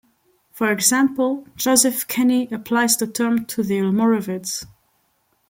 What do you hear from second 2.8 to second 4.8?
the term to the Almoravids.